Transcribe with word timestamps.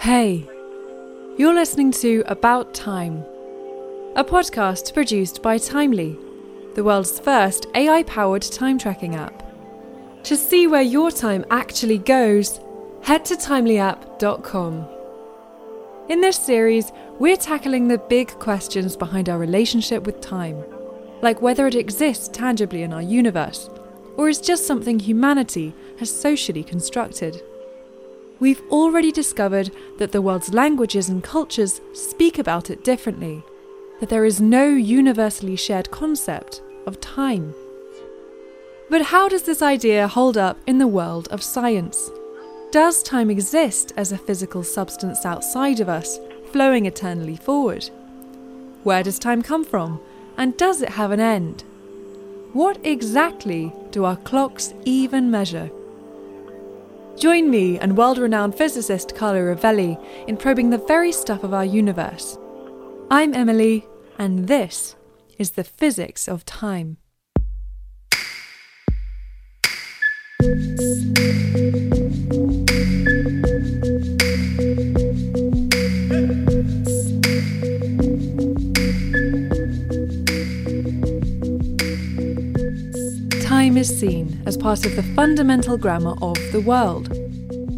Hey, 0.00 0.48
you're 1.36 1.52
listening 1.52 1.92
to 1.92 2.24
About 2.24 2.72
Time, 2.72 3.22
a 4.16 4.24
podcast 4.24 4.94
produced 4.94 5.42
by 5.42 5.58
Timely, 5.58 6.16
the 6.74 6.82
world's 6.82 7.20
first 7.20 7.66
AI 7.74 8.02
powered 8.04 8.40
time 8.40 8.78
tracking 8.78 9.14
app. 9.14 9.42
To 10.22 10.38
see 10.38 10.66
where 10.66 10.80
your 10.80 11.10
time 11.10 11.44
actually 11.50 11.98
goes, 11.98 12.60
head 13.02 13.26
to 13.26 13.36
timelyapp.com. 13.36 14.88
In 16.08 16.22
this 16.22 16.38
series, 16.38 16.92
we're 17.18 17.36
tackling 17.36 17.88
the 17.88 17.98
big 17.98 18.30
questions 18.38 18.96
behind 18.96 19.28
our 19.28 19.36
relationship 19.36 20.04
with 20.04 20.22
time, 20.22 20.64
like 21.20 21.42
whether 21.42 21.66
it 21.66 21.74
exists 21.74 22.28
tangibly 22.28 22.84
in 22.84 22.94
our 22.94 23.02
universe, 23.02 23.68
or 24.16 24.30
is 24.30 24.40
just 24.40 24.66
something 24.66 24.98
humanity 24.98 25.74
has 25.98 26.10
socially 26.10 26.64
constructed. 26.64 27.42
We've 28.40 28.62
already 28.70 29.12
discovered 29.12 29.70
that 29.98 30.12
the 30.12 30.22
world's 30.22 30.54
languages 30.54 31.10
and 31.10 31.22
cultures 31.22 31.82
speak 31.92 32.38
about 32.38 32.70
it 32.70 32.82
differently, 32.82 33.44
that 34.00 34.08
there 34.08 34.24
is 34.24 34.40
no 34.40 34.66
universally 34.66 35.56
shared 35.56 35.90
concept 35.90 36.62
of 36.86 37.00
time. 37.02 37.54
But 38.88 39.02
how 39.02 39.28
does 39.28 39.42
this 39.42 39.60
idea 39.60 40.08
hold 40.08 40.38
up 40.38 40.56
in 40.66 40.78
the 40.78 40.86
world 40.86 41.28
of 41.28 41.42
science? 41.42 42.10
Does 42.72 43.02
time 43.02 43.30
exist 43.30 43.92
as 43.98 44.10
a 44.10 44.18
physical 44.18 44.62
substance 44.62 45.26
outside 45.26 45.80
of 45.80 45.90
us, 45.90 46.18
flowing 46.50 46.86
eternally 46.86 47.36
forward? 47.36 47.90
Where 48.84 49.02
does 49.02 49.18
time 49.18 49.42
come 49.42 49.64
from, 49.64 50.00
and 50.38 50.56
does 50.56 50.80
it 50.80 50.88
have 50.88 51.10
an 51.10 51.20
end? 51.20 51.62
What 52.54 52.78
exactly 52.84 53.70
do 53.90 54.06
our 54.06 54.16
clocks 54.16 54.72
even 54.86 55.30
measure? 55.30 55.70
Join 57.20 57.50
me 57.50 57.78
and 57.78 57.98
world 57.98 58.16
renowned 58.16 58.54
physicist 58.54 59.14
Carlo 59.14 59.54
Rovelli 59.54 60.02
in 60.26 60.38
probing 60.38 60.70
the 60.70 60.78
very 60.78 61.12
stuff 61.12 61.44
of 61.44 61.52
our 61.52 61.66
universe. 61.66 62.38
I'm 63.10 63.34
Emily, 63.34 63.86
and 64.18 64.48
this 64.48 64.96
is 65.36 65.50
the 65.50 65.62
physics 65.62 66.26
of 66.26 66.46
time. 66.46 66.96
Is 83.90 84.00
seen 84.00 84.42
as 84.46 84.56
part 84.56 84.86
of 84.86 84.94
the 84.96 85.02
fundamental 85.14 85.76
grammar 85.76 86.14
of 86.22 86.36
the 86.52 86.60
world. 86.60 87.08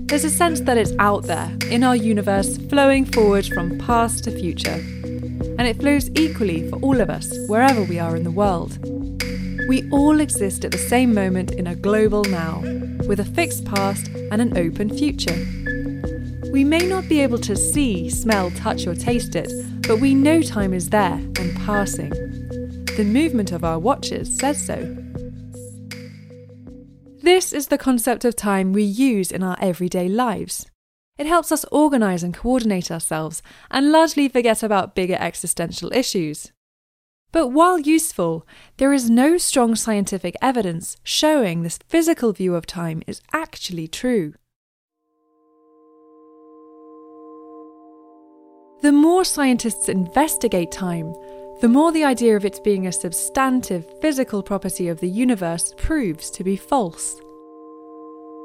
There's 0.09 0.25
a 0.25 0.31
sense 0.31 0.61
that 0.61 0.77
it's 0.77 0.93
out 0.99 1.25
there, 1.25 1.51
in 1.71 1.83
our 1.83 1.97
universe, 1.97 2.59
flowing 2.69 3.05
forward 3.05 3.47
from 3.47 3.79
past 3.79 4.25
to 4.25 4.31
future. 4.31 4.81
And 5.59 5.63
it 5.63 5.81
flows 5.81 6.11
equally 6.15 6.69
for 6.69 6.77
all 6.81 7.01
of 7.01 7.09
us, 7.09 7.33
wherever 7.49 7.83
we 7.83 7.99
are 7.99 8.17
in 8.17 8.25
the 8.25 8.31
world. 8.31 8.79
We 9.69 9.89
all 9.91 10.21
exist 10.21 10.65
at 10.65 10.73
the 10.73 10.79
same 10.79 11.15
moment 11.15 11.53
in 11.53 11.67
a 11.67 11.75
global 11.75 12.25
now, 12.25 12.61
with 13.09 13.21
a 13.21 13.25
fixed 13.25 13.65
past 13.65 14.09
and 14.31 14.43
an 14.43 14.57
open 14.59 14.91
future. 14.97 15.47
We 16.53 16.65
may 16.65 16.87
not 16.87 17.09
be 17.09 17.21
able 17.21 17.39
to 17.39 17.57
see, 17.57 18.11
smell, 18.11 18.51
touch, 18.51 18.87
or 18.87 18.95
taste 18.95 19.35
it, 19.35 19.51
but 19.87 20.01
we 20.01 20.15
know 20.15 20.43
time 20.43 20.75
is 20.75 20.91
there 20.91 21.15
and 21.39 21.57
passing. 21.65 22.11
The 22.97 23.05
movement 23.05 23.53
of 23.53 23.65
our 23.65 23.79
watches 23.79 24.37
says 24.37 24.65
so. 24.65 25.02
This 27.23 27.53
is 27.53 27.69
the 27.69 27.79
concept 27.79 28.25
of 28.25 28.35
time 28.35 28.73
we 28.73 28.83
use 28.83 29.31
in 29.31 29.45
our 29.45 29.57
everyday 29.61 30.09
lives. 30.09 30.67
It 31.17 31.27
helps 31.27 31.53
us 31.53 31.65
organise 31.71 32.25
and 32.25 32.35
coordinate 32.35 32.91
ourselves 32.91 33.43
and 33.71 33.93
largely 33.93 34.29
forget 34.29 34.65
about 34.65 34.97
bigger 34.97 35.17
existential 35.21 35.93
issues. 35.93 36.51
But 37.31 37.49
while 37.49 37.79
useful, 37.79 38.45
there 38.79 38.93
is 38.93 39.09
no 39.09 39.39
strong 39.39 39.77
scientific 39.77 40.35
evidence 40.43 40.97
showing 41.05 41.63
this 41.63 41.79
physical 41.89 42.33
view 42.33 42.57
of 42.57 42.67
time 42.67 43.05
is 43.07 43.23
actually 43.33 43.87
true. 43.87 44.35
The 48.83 48.91
more 48.91 49.25
scientists 49.25 49.89
investigate 49.89 50.73
time, 50.73 51.15
the 51.63 51.69
more 51.69 51.93
the 51.93 52.03
idea 52.03 52.37
of 52.37 52.45
it 52.45 52.59
being 52.65 52.89
a 52.89 52.93
substantive 52.93 53.87
physical 54.01 54.43
property 54.43 54.89
of 54.89 54.99
the 54.99 55.09
universe 55.09 55.73
proves 55.77 56.29
to 56.29 56.43
be 56.43 56.57
false. 56.57 57.21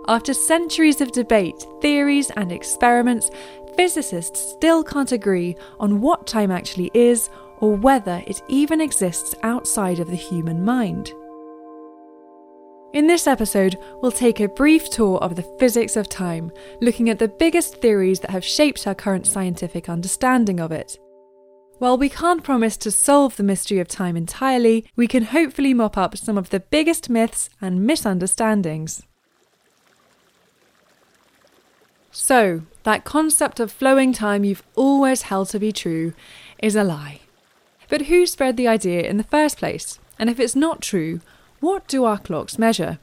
After 0.07 0.35
centuries 0.35 1.01
of 1.01 1.11
debate, 1.11 1.65
theories, 1.81 2.29
and 2.37 2.51
experiments, 2.51 3.31
physicists 3.75 4.39
still 4.51 4.83
can't 4.83 5.11
agree 5.11 5.55
on 5.79 5.99
what 5.99 6.27
time 6.27 6.51
actually 6.51 6.91
is 6.93 7.31
or 7.57 7.75
whether 7.75 8.21
it 8.27 8.43
even 8.49 8.79
exists 8.79 9.33
outside 9.41 9.99
of 9.99 10.11
the 10.11 10.15
human 10.15 10.63
mind. 10.63 11.11
In 12.93 13.07
this 13.07 13.25
episode, 13.25 13.79
we'll 13.99 14.11
take 14.11 14.39
a 14.39 14.47
brief 14.47 14.91
tour 14.91 15.17
of 15.23 15.35
the 15.35 15.55
physics 15.57 15.95
of 15.95 16.07
time, 16.07 16.51
looking 16.81 17.09
at 17.09 17.17
the 17.17 17.27
biggest 17.27 17.77
theories 17.77 18.19
that 18.19 18.29
have 18.29 18.45
shaped 18.45 18.85
our 18.85 18.93
current 18.93 19.25
scientific 19.25 19.89
understanding 19.89 20.59
of 20.59 20.71
it. 20.71 20.99
While 21.79 21.99
we 21.99 22.09
can't 22.09 22.43
promise 22.43 22.75
to 22.77 22.91
solve 22.91 23.35
the 23.35 23.43
mystery 23.43 23.79
of 23.79 23.87
time 23.87 24.17
entirely, 24.17 24.85
we 24.95 25.07
can 25.07 25.25
hopefully 25.25 25.75
mop 25.75 25.95
up 25.95 26.17
some 26.17 26.37
of 26.37 26.49
the 26.49 26.59
biggest 26.59 27.07
myths 27.07 27.49
and 27.61 27.85
misunderstandings. 27.85 29.03
So, 32.09 32.63
that 32.81 33.03
concept 33.03 33.59
of 33.59 33.71
flowing 33.71 34.11
time 34.11 34.43
you've 34.43 34.63
always 34.75 35.23
held 35.23 35.49
to 35.49 35.59
be 35.59 35.71
true 35.71 36.13
is 36.57 36.75
a 36.75 36.83
lie. 36.83 37.19
But 37.89 38.03
who 38.03 38.25
spread 38.25 38.57
the 38.57 38.67
idea 38.67 39.01
in 39.01 39.17
the 39.17 39.23
first 39.23 39.59
place? 39.59 39.99
And 40.17 40.31
if 40.31 40.39
it's 40.39 40.55
not 40.55 40.81
true, 40.81 41.21
what 41.59 41.87
do 41.87 42.05
our 42.05 42.17
clocks 42.17 42.57
measure? 42.57 42.97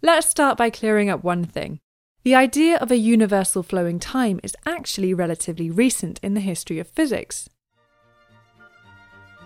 Let's 0.00 0.28
start 0.28 0.56
by 0.56 0.70
clearing 0.70 1.10
up 1.10 1.24
one 1.24 1.44
thing. 1.44 1.80
The 2.24 2.34
idea 2.34 2.76
of 2.78 2.90
a 2.90 2.96
universal 2.96 3.62
flowing 3.62 3.98
time 3.98 4.40
is 4.42 4.56
actually 4.66 5.14
relatively 5.14 5.70
recent 5.70 6.18
in 6.22 6.34
the 6.34 6.40
history 6.40 6.78
of 6.78 6.88
physics. 6.88 7.48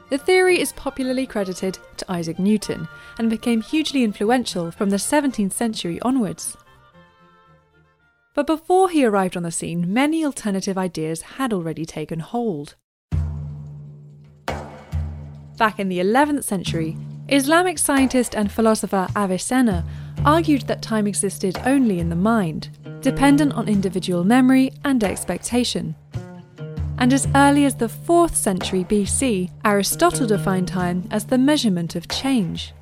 The 0.09 0.19
theory 0.19 0.61
is 0.61 0.73
popularly 0.73 1.27
credited 1.27 1.79
to 1.99 2.13
Isaac 2.13 2.39
Newton 2.39 2.89
and 3.19 3.31
became 3.31 3.63
hugely 3.63 4.05
influential 4.05 4.71
from 4.71 4.91
the 4.91 4.97
17th 4.97 5.53
century 5.53 6.01
onwards. 6.03 6.57
But 8.35 8.47
before 8.47 8.89
he 8.89 9.05
arrived 9.05 9.37
on 9.37 9.43
the 9.43 9.51
scene, 9.51 9.93
many 9.93 10.25
alternative 10.25 10.79
ideas 10.79 11.23
had 11.23 11.53
already 11.53 11.85
taken 11.85 12.21
hold. 12.21 12.77
Back 15.59 15.79
in 15.79 15.89
the 15.89 15.99
11th 15.99 16.45
century, 16.45 16.97
Islamic 17.29 17.79
scientist 17.79 18.35
and 18.35 18.51
philosopher 18.51 19.07
Avicenna 19.17 19.85
argued 20.25 20.63
that 20.63 20.83
time 20.83 21.07
existed 21.07 21.59
only 21.65 21.99
in 21.99 22.09
the 22.09 22.17
mind, 22.17 22.71
dependent 23.01 23.53
on 23.55 23.69
individual 23.69 24.25
memory 24.25 24.73
and 24.85 25.03
expectation. 25.03 25.95
And 26.99 27.13
as 27.13 27.27
early 27.35 27.65
as 27.65 27.75
the 27.75 27.89
4th 27.89 28.35
century 28.35 28.85
BC, 28.85 29.51
Aristotle 29.65 30.27
defined 30.27 30.69
time 30.69 31.09
as 31.11 31.25
the 31.25 31.39
measurement 31.39 31.97
of 31.97 32.09
change, 32.09 32.73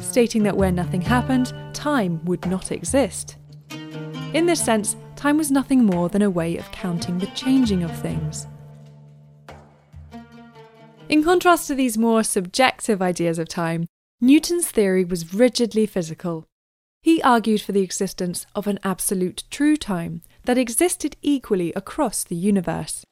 stating 0.00 0.42
that 0.42 0.56
where 0.56 0.72
nothing 0.72 1.00
happened, 1.00 1.52
time 1.72 2.24
would 2.24 2.44
not 2.46 2.72
exist. 2.72 3.36
In 4.34 4.46
this 4.46 4.64
sense, 4.64 4.96
time 5.14 5.38
was 5.38 5.50
nothing 5.50 5.84
more 5.84 6.08
than 6.08 6.22
a 6.22 6.30
way 6.30 6.56
of 6.56 6.70
counting 6.72 7.18
the 7.18 7.26
changing 7.28 7.84
of 7.84 7.96
things. 8.00 8.46
In 11.08 11.22
contrast 11.22 11.68
to 11.68 11.74
these 11.74 11.96
more 11.96 12.22
subjective 12.22 13.00
ideas 13.00 13.38
of 13.38 13.48
time, 13.48 13.86
Newton's 14.20 14.68
theory 14.68 15.04
was 15.04 15.32
rigidly 15.32 15.86
physical. 15.86 16.46
He 17.00 17.22
argued 17.22 17.60
for 17.60 17.72
the 17.72 17.82
existence 17.82 18.46
of 18.54 18.66
an 18.66 18.78
absolute 18.82 19.44
true 19.50 19.76
time 19.76 20.22
that 20.44 20.58
existed 20.58 21.16
equally 21.22 21.72
across 21.74 22.24
the 22.24 22.36
universe. 22.36 23.04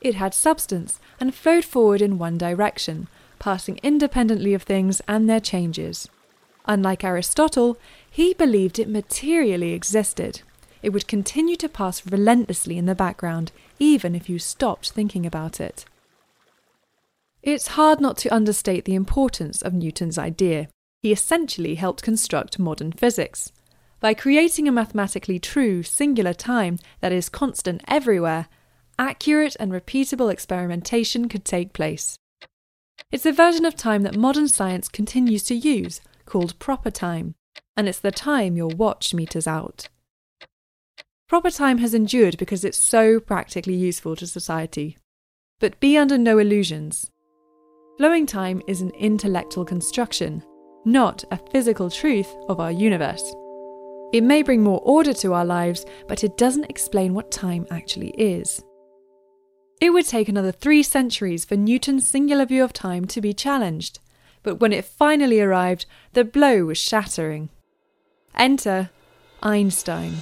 It 0.00 0.14
had 0.14 0.34
substance 0.34 1.00
and 1.18 1.34
flowed 1.34 1.64
forward 1.64 2.02
in 2.02 2.18
one 2.18 2.38
direction, 2.38 3.08
passing 3.38 3.78
independently 3.82 4.54
of 4.54 4.62
things 4.62 5.00
and 5.08 5.28
their 5.28 5.40
changes. 5.40 6.08
Unlike 6.66 7.04
Aristotle, 7.04 7.78
he 8.10 8.34
believed 8.34 8.78
it 8.78 8.88
materially 8.88 9.72
existed. 9.72 10.42
It 10.82 10.90
would 10.90 11.08
continue 11.08 11.56
to 11.56 11.68
pass 11.68 12.06
relentlessly 12.06 12.76
in 12.78 12.86
the 12.86 12.94
background, 12.94 13.52
even 13.78 14.14
if 14.14 14.28
you 14.28 14.38
stopped 14.38 14.90
thinking 14.90 15.26
about 15.26 15.60
it. 15.60 15.84
It's 17.42 17.68
hard 17.68 18.00
not 18.00 18.16
to 18.18 18.34
understate 18.34 18.84
the 18.84 18.94
importance 18.94 19.62
of 19.62 19.72
Newton's 19.72 20.18
idea. 20.18 20.68
He 21.06 21.12
essentially 21.12 21.76
helped 21.76 22.02
construct 22.02 22.58
modern 22.58 22.90
physics. 22.90 23.52
By 24.00 24.12
creating 24.12 24.66
a 24.66 24.72
mathematically 24.72 25.38
true, 25.38 25.84
singular 25.84 26.34
time 26.34 26.80
that 26.98 27.12
is 27.12 27.28
constant 27.28 27.80
everywhere, 27.86 28.48
accurate 28.98 29.54
and 29.60 29.70
repeatable 29.70 30.32
experimentation 30.32 31.28
could 31.28 31.44
take 31.44 31.72
place. 31.72 32.18
It's 33.12 33.24
a 33.24 33.30
version 33.30 33.64
of 33.64 33.76
time 33.76 34.02
that 34.02 34.16
modern 34.16 34.48
science 34.48 34.88
continues 34.88 35.44
to 35.44 35.54
use, 35.54 36.00
called 36.24 36.58
proper 36.58 36.90
time, 36.90 37.36
and 37.76 37.88
it's 37.88 38.00
the 38.00 38.10
time 38.10 38.56
your 38.56 38.74
watch 38.74 39.14
meters 39.14 39.46
out. 39.46 39.88
Proper 41.28 41.52
time 41.52 41.78
has 41.78 41.94
endured 41.94 42.36
because 42.36 42.64
it's 42.64 42.78
so 42.78 43.20
practically 43.20 43.76
useful 43.76 44.16
to 44.16 44.26
society. 44.26 44.98
But 45.60 45.78
be 45.78 45.96
under 45.96 46.18
no 46.18 46.38
illusions. 46.38 47.12
Flowing 47.96 48.26
time 48.26 48.60
is 48.66 48.80
an 48.80 48.90
intellectual 48.98 49.64
construction, 49.64 50.42
not 50.86 51.24
a 51.32 51.36
physical 51.50 51.90
truth 51.90 52.32
of 52.48 52.60
our 52.60 52.70
universe. 52.70 53.34
It 54.12 54.22
may 54.22 54.42
bring 54.42 54.62
more 54.62 54.80
order 54.84 55.12
to 55.14 55.34
our 55.34 55.44
lives, 55.44 55.84
but 56.06 56.22
it 56.22 56.38
doesn't 56.38 56.70
explain 56.70 57.12
what 57.12 57.32
time 57.32 57.66
actually 57.70 58.10
is. 58.10 58.62
It 59.80 59.90
would 59.90 60.06
take 60.06 60.28
another 60.28 60.52
three 60.52 60.84
centuries 60.84 61.44
for 61.44 61.56
Newton's 61.56 62.06
singular 62.06 62.46
view 62.46 62.62
of 62.62 62.72
time 62.72 63.04
to 63.06 63.20
be 63.20 63.34
challenged, 63.34 63.98
but 64.44 64.60
when 64.60 64.72
it 64.72 64.84
finally 64.84 65.40
arrived, 65.40 65.86
the 66.12 66.24
blow 66.24 66.64
was 66.64 66.78
shattering. 66.78 67.50
Enter 68.36 68.90
Einstein. 69.42 70.14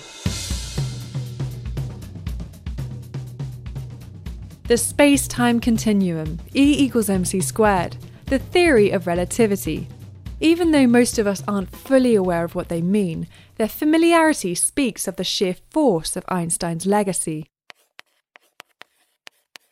The 4.66 4.78
space 4.78 5.28
time 5.28 5.60
continuum, 5.60 6.40
E 6.54 6.82
equals 6.82 7.10
mc 7.10 7.38
squared, 7.42 7.98
the 8.26 8.38
theory 8.38 8.90
of 8.90 9.06
relativity. 9.06 9.88
Even 10.40 10.72
though 10.72 10.86
most 10.86 11.18
of 11.18 11.26
us 11.26 11.42
aren't 11.46 11.74
fully 11.74 12.14
aware 12.14 12.44
of 12.44 12.54
what 12.54 12.68
they 12.68 12.82
mean, 12.82 13.28
their 13.56 13.68
familiarity 13.68 14.54
speaks 14.54 15.06
of 15.06 15.16
the 15.16 15.24
sheer 15.24 15.56
force 15.70 16.16
of 16.16 16.24
Einstein's 16.28 16.86
legacy. 16.86 17.46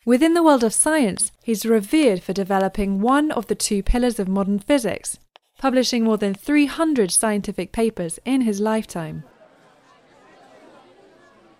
Within 0.05 0.33
the 0.33 0.43
world 0.43 0.63
of 0.63 0.73
science, 0.73 1.31
he's 1.43 1.65
revered 1.65 2.21
for 2.21 2.33
developing 2.33 2.99
one 2.99 3.31
of 3.31 3.47
the 3.47 3.55
two 3.55 3.83
pillars 3.83 4.19
of 4.19 4.27
modern 4.27 4.59
physics, 4.59 5.17
publishing 5.59 6.03
more 6.03 6.17
than 6.17 6.33
300 6.33 7.11
scientific 7.11 7.71
papers 7.71 8.19
in 8.25 8.41
his 8.41 8.59
lifetime. 8.59 9.23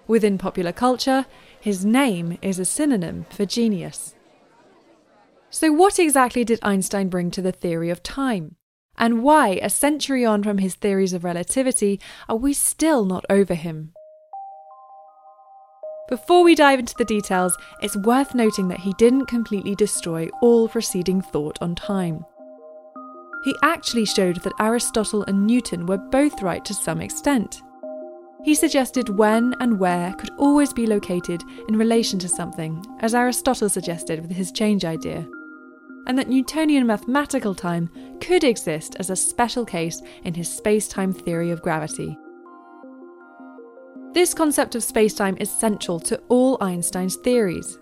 Within 0.08 0.38
popular 0.38 0.74
culture, 0.74 1.26
his 1.60 1.86
name 1.86 2.38
is 2.42 2.60
a 2.60 2.66
synonym 2.66 3.26
for 3.30 3.46
genius. 3.46 4.16
So, 5.50 5.72
what 5.72 6.00
exactly 6.00 6.44
did 6.44 6.60
Einstein 6.62 7.08
bring 7.08 7.32
to 7.32 7.42
the 7.42 7.52
theory 7.54 7.90
of 7.90 8.04
time? 8.04 8.56
And 8.98 9.24
why, 9.24 9.60
a 9.62 9.70
century 9.70 10.24
on 10.24 10.44
from 10.44 10.60
his 10.60 10.76
theories 10.76 11.14
of 11.14 11.24
relativity, 11.24 12.00
are 12.30 12.36
we 12.36 12.54
still 12.54 13.06
not 13.06 13.26
over 13.30 13.56
him? 13.56 13.94
Before 16.10 16.44
we 16.44 16.54
dive 16.54 16.80
into 16.80 16.94
the 16.98 17.06
details, 17.06 17.58
it's 17.82 17.96
worth 17.96 18.36
noting 18.36 18.68
that 18.68 18.80
he 18.80 18.94
didn't 18.98 19.26
completely 19.26 19.74
destroy 19.74 20.30
all 20.42 20.68
preceding 20.68 21.22
thought 21.22 21.58
on 21.62 21.76
time. 21.76 22.26
He 23.46 23.56
actually 23.64 24.06
showed 24.06 24.38
that 24.44 24.54
Aristotle 24.60 25.24
and 25.24 25.48
Newton 25.48 25.86
were 25.86 25.98
both 25.98 26.42
right 26.42 26.64
to 26.66 26.74
some 26.74 27.02
extent. 27.02 27.62
He 28.44 28.56
suggested 28.56 29.18
when 29.18 29.56
and 29.60 29.80
where 29.80 30.14
could 30.14 30.32
always 30.38 30.74
be 30.74 30.86
located 30.86 31.42
in 31.70 31.78
relation 31.78 32.20
to 32.20 32.28
something, 32.28 32.86
as 33.00 33.16
Aristotle 33.16 33.70
suggested 33.70 34.22
with 34.22 34.32
his 34.32 34.52
change 34.52 34.84
idea, 34.84 35.26
and 36.08 36.18
that 36.18 36.30
Newtonian 36.30 36.86
mathematical 36.86 37.56
time 37.56 37.90
could 38.20 38.44
exist 38.44 38.96
as 39.00 39.10
a 39.10 39.16
special 39.16 39.66
case 39.66 40.02
in 40.24 40.34
his 40.34 40.50
space 40.50 40.88
time 40.88 41.14
theory 41.14 41.52
of 41.52 41.62
gravity. 41.62 42.18
This 44.14 44.34
concept 44.34 44.76
of 44.76 44.84
spacetime 44.84 45.42
is 45.42 45.50
central 45.50 46.00
to 46.02 46.18
all 46.30 46.58
Einstein's 46.62 47.16
theories. 47.16 47.80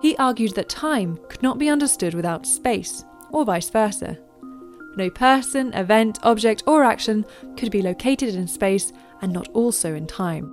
He 0.00 0.16
argued 0.16 0.54
that 0.54 0.70
time 0.70 1.18
could 1.28 1.42
not 1.42 1.58
be 1.58 1.68
understood 1.68 2.14
without 2.14 2.46
space, 2.46 3.04
or 3.30 3.44
vice 3.44 3.68
versa. 3.68 4.18
No 4.96 5.10
person, 5.10 5.72
event, 5.74 6.18
object, 6.22 6.62
or 6.66 6.82
action 6.82 7.26
could 7.56 7.70
be 7.70 7.82
located 7.82 8.34
in 8.34 8.48
space 8.48 8.92
and 9.20 9.32
not 9.32 9.48
also 9.48 9.94
in 9.94 10.06
time. 10.06 10.50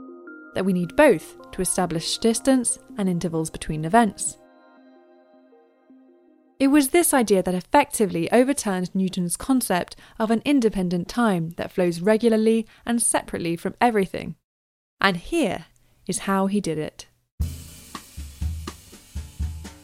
That 0.53 0.65
we 0.65 0.73
need 0.73 0.95
both 0.95 1.51
to 1.51 1.61
establish 1.61 2.17
distance 2.17 2.77
and 2.97 3.07
intervals 3.07 3.49
between 3.49 3.85
events. 3.85 4.37
It 6.59 6.67
was 6.67 6.89
this 6.89 7.13
idea 7.13 7.43
that 7.43 7.53
effectively 7.53 8.31
overturned 8.31 8.93
Newton's 8.95 9.37
concept 9.37 9.95
of 10.17 10.31
an 10.31 10.41
independent 10.43 11.07
time 11.07 11.51
that 11.57 11.71
flows 11.71 12.01
regularly 12.01 12.65
and 12.85 13.01
separately 13.01 13.55
from 13.55 13.75
everything 13.79 14.35
and 14.99 15.17
here 15.17 15.65
is 16.07 16.19
how 16.19 16.47
he 16.47 16.61
did 16.61 16.77
it. 16.77 17.07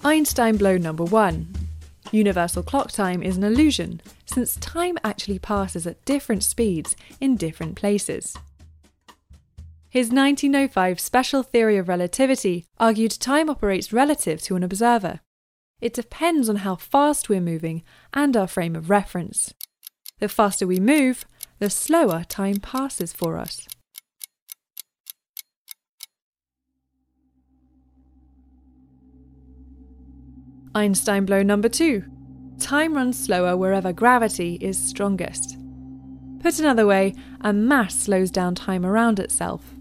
Einstein 0.03 0.57
blow 0.57 0.77
number 0.77 1.03
one. 1.03 1.53
Universal 2.11 2.63
clock 2.63 2.91
time 2.91 3.23
is 3.23 3.37
an 3.37 3.43
illusion, 3.43 4.01
since 4.25 4.55
time 4.57 4.97
actually 5.03 5.39
passes 5.39 5.87
at 5.87 6.03
different 6.05 6.43
speeds 6.43 6.95
in 7.19 7.37
different 7.37 7.75
places. 7.75 8.37
His 9.89 10.09
1905 10.09 10.99
special 10.99 11.43
theory 11.43 11.77
of 11.77 11.87
relativity 11.87 12.65
argued 12.79 13.11
time 13.11 13.49
operates 13.49 13.93
relative 13.93 14.41
to 14.43 14.55
an 14.55 14.63
observer. 14.63 15.21
It 15.83 15.93
depends 15.93 16.47
on 16.47 16.55
how 16.55 16.77
fast 16.77 17.27
we're 17.27 17.41
moving 17.41 17.83
and 18.13 18.37
our 18.37 18.47
frame 18.47 18.73
of 18.73 18.89
reference. 18.89 19.53
The 20.21 20.29
faster 20.29 20.65
we 20.65 20.79
move, 20.79 21.25
the 21.59 21.69
slower 21.69 22.23
time 22.23 22.61
passes 22.61 23.11
for 23.11 23.37
us. 23.37 23.67
Einstein 30.73 31.25
blow 31.25 31.43
number 31.43 31.67
two. 31.67 32.05
Time 32.59 32.93
runs 32.93 33.21
slower 33.21 33.57
wherever 33.57 33.91
gravity 33.91 34.57
is 34.61 34.77
strongest. 34.81 35.57
Put 36.39 36.59
another 36.59 36.87
way, 36.87 37.13
a 37.41 37.51
mass 37.51 37.93
slows 37.93 38.31
down 38.31 38.55
time 38.55 38.85
around 38.85 39.19
itself. 39.19 39.73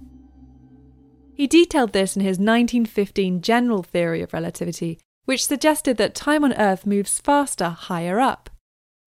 He 1.32 1.46
detailed 1.46 1.92
this 1.92 2.16
in 2.16 2.22
his 2.22 2.40
1915 2.40 3.40
general 3.40 3.84
theory 3.84 4.20
of 4.20 4.32
relativity, 4.32 4.98
which 5.24 5.46
suggested 5.46 5.96
that 5.96 6.14
time 6.14 6.44
on 6.44 6.52
Earth 6.54 6.86
moves 6.86 7.20
faster 7.20 7.70
higher 7.70 8.20
up. 8.20 8.50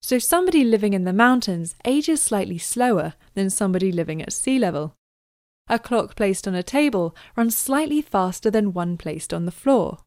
So 0.01 0.19
somebody 0.19 0.63
living 0.63 0.93
in 0.93 1.03
the 1.03 1.13
mountains 1.13 1.75
ages 1.85 2.21
slightly 2.21 2.57
slower 2.57 3.13
than 3.33 3.49
somebody 3.49 3.91
living 3.91 4.21
at 4.21 4.33
sea 4.33 4.59
level. 4.59 4.93
A 5.67 5.79
clock 5.79 6.15
placed 6.15 6.47
on 6.47 6.55
a 6.55 6.63
table 6.63 7.15
runs 7.35 7.57
slightly 7.57 8.01
faster 8.01 8.51
than 8.51 8.73
one 8.73 8.97
placed 8.97 9.33
on 9.33 9.45
the 9.45 9.51
floor 9.51 9.99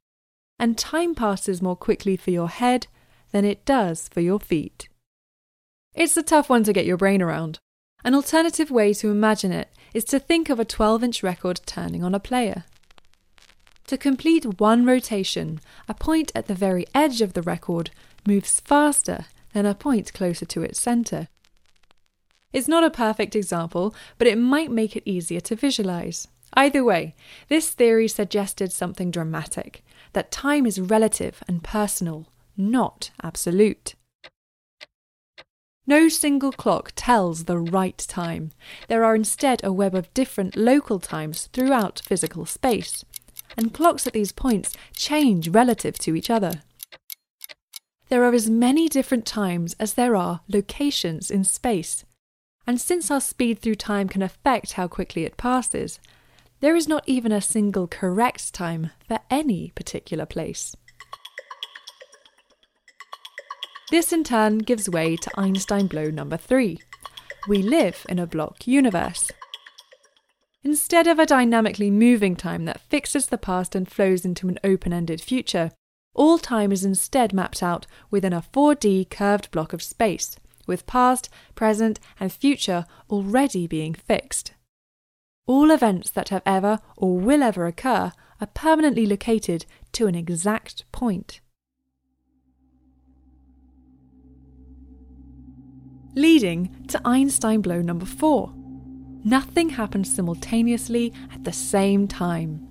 and 0.59 0.77
time 0.77 1.15
passes 1.15 1.63
more 1.63 1.77
quickly 1.77 2.17
for 2.17 2.31
your 2.31 2.49
head 2.49 2.89
than 3.31 3.45
it 3.45 3.65
does 3.65 4.09
for 4.09 4.21
your 4.21 4.41
feet. 4.41 4.89
It's 5.95 6.17
a 6.17 6.23
tough 6.23 6.51
one 6.51 6.65
to 6.65 6.73
get 6.73 6.87
your 6.87 6.97
brain 6.97 7.23
around. 7.23 7.59
An 8.05 8.15
alternative 8.15 8.71
way 8.71 8.93
to 8.95 9.11
imagine 9.11 9.53
it 9.53 9.71
is 9.95 10.05
to 10.05 10.19
think 10.19 10.49
of 10.49 10.59
a 10.59 10.65
12 10.65 11.05
inch 11.05 11.23
record 11.23 11.61
turning 11.67 12.03
on 12.03 12.15
a 12.15 12.21
player. 12.21 12.65
To 13.89 13.97
complete 13.97 14.61
one 14.61 14.85
rotation, 14.85 15.61
a 15.89 15.95
point 15.95 16.31
at 16.35 16.47
the 16.47 16.55
very 16.55 16.85
edge 16.95 17.23
of 17.23 17.33
the 17.33 17.41
record 17.41 17.91
moves 18.27 18.61
faster 18.61 19.25
than 19.55 19.65
a 19.65 19.75
point 19.75 20.13
closer 20.13 20.45
to 20.45 20.63
its 20.63 20.79
centre. 20.79 21.29
It's 22.53 22.69
not 22.69 22.85
a 22.85 22.91
perfect 22.91 23.35
example, 23.35 23.95
but 24.19 24.27
it 24.27 24.37
might 24.37 24.71
make 24.71 24.95
it 24.95 25.05
easier 25.07 25.41
to 25.41 25.57
visualize. 25.57 26.29
Either 26.53 26.85
way, 26.85 27.15
this 27.49 27.71
theory 27.71 28.09
suggested 28.09 28.73
something 28.73 29.11
dramatic 29.11 29.83
that 30.13 30.31
time 30.31 30.67
is 30.67 30.79
relative 30.79 31.43
and 31.49 31.65
personal, 31.65 32.27
not 32.59 33.11
absolute. 33.23 33.95
No 35.87 36.11
single 36.11 36.53
clock 36.53 36.93
tells 36.95 37.45
the 37.45 37.57
right 37.57 37.97
time. 37.97 38.53
There 38.89 39.03
are 39.03 39.15
instead 39.15 39.65
a 39.65 39.73
web 39.73 39.95
of 39.95 40.13
different 40.13 40.57
local 40.57 40.99
times 40.99 41.49
throughout 41.55 42.03
physical 42.05 42.45
space, 42.45 43.07
and 43.57 43.73
clocks 43.75 44.07
at 44.07 44.13
these 44.13 44.33
points 44.33 44.75
change 44.95 45.49
relative 45.49 45.99
to 46.01 46.15
each 46.15 46.31
other. 46.31 46.63
There 48.09 48.25
are 48.25 48.33
as 48.33 48.49
many 48.49 48.89
different 48.89 49.27
times 49.27 49.75
as 49.79 49.95
there 49.95 50.17
are 50.17 50.41
locations 50.49 51.31
in 51.31 51.45
space, 51.45 52.05
and 52.67 52.81
since 52.81 53.11
our 53.11 53.21
speed 53.21 53.61
through 53.61 53.77
time 53.77 54.09
can 54.09 54.23
affect 54.23 54.73
how 54.73 54.89
quickly 54.89 55.25
it 55.25 55.37
passes, 55.37 56.01
there 56.61 56.75
is 56.75 56.89
not 56.89 57.05
even 57.07 57.33
a 57.33 57.41
single 57.41 57.87
correct 57.87 58.53
time 58.53 58.91
for 59.07 59.21
any 59.31 59.73
particular 59.75 60.27
place. 60.27 60.75
This 63.91 64.13
in 64.13 64.25
turn 64.25 64.59
gives 64.59 64.89
way 64.89 65.17
to 65.17 65.31
Einstein 65.41 65.87
blow 65.87 66.11
number 66.11 66.37
three. 66.37 66.79
We 67.47 67.63
live 67.63 68.05
in 68.09 68.19
a 68.19 68.27
block 68.27 68.67
universe. 68.67 69.31
Instead 70.69 71.07
of 71.07 71.19
a 71.19 71.25
dynamically 71.25 71.91
moving 71.91 72.37
time 72.37 72.67
that 72.67 72.83
fixes 72.91 73.29
the 73.29 73.39
past 73.39 73.75
and 73.75 73.91
flows 73.91 74.23
into 74.23 74.49
an 74.49 74.59
open 74.63 74.93
ended 74.93 75.19
future, 75.19 75.71
all 76.13 76.37
time 76.37 76.71
is 76.71 76.85
instead 76.85 77.33
mapped 77.33 77.63
out 77.63 77.87
within 78.11 78.35
a 78.35 78.43
4D 78.53 79.09
curved 79.09 79.51
block 79.51 79.73
of 79.73 79.83
space, 79.83 80.37
with 80.67 80.87
past, 80.87 81.31
present, 81.55 81.99
and 82.21 82.31
future 82.31 82.85
already 83.09 83.67
being 83.67 83.95
fixed. 83.95 84.53
All 85.47 85.71
events 85.71 86.11
that 86.11 86.29
have 86.29 86.43
ever 86.45 86.81
or 86.99 87.19
will 87.19 87.43
ever 87.43 87.65
occur 87.65 88.13
are 88.39 88.49
permanently 88.53 89.07
located 89.07 89.65
to 89.93 90.07
an 90.07 90.15
exact 90.15 90.85
point. 90.93 91.41
Leading 96.15 96.85
to 96.89 97.01
Einstein 97.07 97.63
blow 97.63 97.81
number 97.81 98.05
four. 98.05 98.53
Nothing 99.29 99.71
happens 99.71 100.15
simultaneously 100.15 101.13
at 101.33 101.45
the 101.45 101.53
same 101.53 102.09
time. 102.09 102.67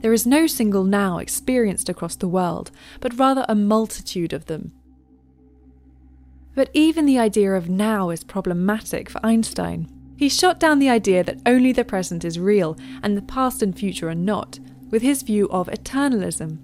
There 0.00 0.12
is 0.12 0.26
no 0.26 0.46
single 0.46 0.84
now 0.84 1.18
experienced 1.18 1.88
across 1.88 2.16
the 2.16 2.28
world, 2.28 2.70
but 3.00 3.18
rather 3.18 3.46
a 3.48 3.54
multitude 3.54 4.32
of 4.32 4.46
them. 4.46 4.72
But 6.54 6.70
even 6.72 7.06
the 7.06 7.18
idea 7.18 7.52
of 7.54 7.68
now 7.68 8.10
is 8.10 8.22
problematic 8.22 9.08
for 9.08 9.24
Einstein. 9.24 9.88
He 10.16 10.28
shot 10.28 10.60
down 10.60 10.78
the 10.78 10.90
idea 10.90 11.24
that 11.24 11.40
only 11.46 11.72
the 11.72 11.84
present 11.84 12.24
is 12.24 12.38
real 12.38 12.76
and 13.02 13.16
the 13.16 13.22
past 13.22 13.62
and 13.62 13.76
future 13.76 14.08
are 14.08 14.14
not, 14.14 14.60
with 14.90 15.02
his 15.02 15.22
view 15.22 15.48
of 15.50 15.68
eternalism. 15.68 16.58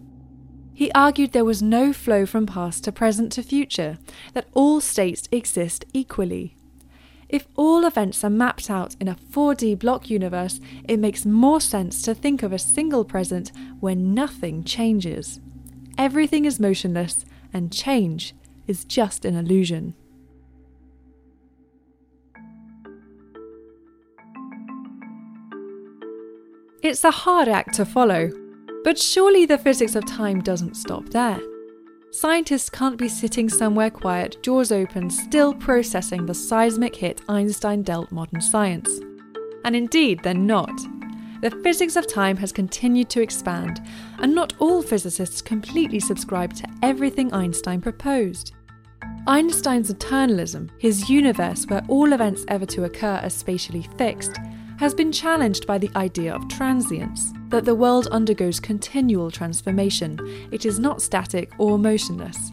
He 0.73 0.93
argued 0.93 1.33
there 1.33 1.45
was 1.45 1.63
no 1.63 1.93
flow 1.93 2.27
from 2.27 2.47
past 2.47 2.85
to 2.85 2.93
present 2.93 3.33
to 3.33 3.43
future, 3.43 3.99
that 4.35 4.49
all 4.55 4.81
states 4.81 5.29
exist 5.33 5.85
equally. 5.93 6.57
If 7.31 7.47
all 7.55 7.85
events 7.85 8.25
are 8.25 8.31
mapped 8.31 8.69
out 8.69 8.97
in 8.99 9.07
a 9.07 9.15
4D 9.15 9.79
block 9.79 10.11
universe, 10.11 10.59
it 10.89 10.99
makes 10.99 11.25
more 11.25 11.61
sense 11.61 12.03
to 12.03 12.13
think 12.13 12.43
of 12.43 12.53
a 12.53 12.59
single 12.59 13.05
present 13.05 13.53
where 13.79 13.95
nothing 13.95 14.65
changes. 14.65 15.39
Everything 15.97 16.45
is 16.45 16.59
motionless, 16.59 17.25
and 17.53 17.73
change 17.73 18.35
is 18.67 18.85
just 18.85 19.25
an 19.25 19.37
illusion. 19.37 19.95
It's 26.83 27.05
a 27.05 27.13
hard 27.13 27.47
act 27.47 27.75
to 27.75 27.85
follow, 27.85 28.33
but 28.83 28.99
surely 28.99 29.47
the 29.47 29.59
physics 29.59 29.95
of 29.95 30.05
time 30.05 30.41
doesn't 30.41 30.75
stop 30.75 31.11
there. 31.11 31.41
Scientists 32.13 32.69
can't 32.69 32.99
be 32.99 33.09
sitting 33.09 33.49
somewhere 33.49 33.89
quiet, 33.89 34.37
jaws 34.43 34.73
open, 34.73 35.09
still 35.09 35.55
processing 35.55 36.27
the 36.27 36.35
seismic 36.35 36.97
hit 36.97 37.21
Einstein 37.29 37.83
dealt 37.83 38.11
modern 38.11 38.41
science. 38.41 38.91
And 39.65 39.77
indeed, 39.77 40.21
they're 40.25 40.35
not. 40.35 40.77
The 41.41 41.53
physics 41.63 41.95
of 41.95 42.09
time 42.09 42.37
has 42.39 42.51
continued 42.51 43.11
to 43.11 43.23
expand, 43.23 43.81
and 44.19 44.35
not 44.35 44.55
all 44.59 44.83
physicists 44.83 45.41
completely 45.41 46.01
subscribe 46.01 46.53
to 46.55 46.69
everything 46.83 47.33
Einstein 47.33 47.81
proposed. 47.81 48.55
Einstein's 49.29 49.95
eternalism, 49.95 50.69
his 50.79 51.09
universe 51.09 51.65
where 51.69 51.85
all 51.87 52.13
events 52.13 52.45
ever 52.49 52.67
to 52.67 52.85
occur 52.85 53.21
are 53.23 53.31
spatially 53.31 53.89
fixed, 53.97 54.37
has 54.81 54.95
been 54.95 55.13
challenged 55.13 55.65
by 55.65 55.79
the 55.79 55.91
idea 55.95 56.35
of 56.35 56.49
transience, 56.49 57.33
that 57.51 57.65
the 57.65 57.75
world 57.75 58.09
undergoes 58.11 58.61
continual 58.61 59.31
transformation, 59.31 60.19
it 60.51 60.65
is 60.65 60.79
not 60.79 61.03
static 61.03 61.53
or 61.59 61.79
motionless. 61.79 62.53